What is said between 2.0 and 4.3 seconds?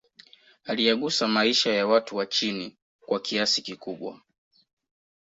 wa chini kwa kiasi kikubwa